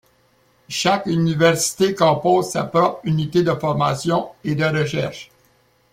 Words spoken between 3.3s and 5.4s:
de formation et de recherche.